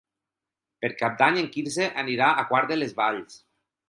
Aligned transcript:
Per 0.85 0.89
Cap 1.01 1.19
d'Any 1.19 1.37
en 1.41 1.49
Quirze 1.55 1.89
anirà 2.05 2.31
a 2.31 2.47
Quart 2.53 2.73
de 2.73 2.79
les 2.81 2.97
Valls. 3.01 3.37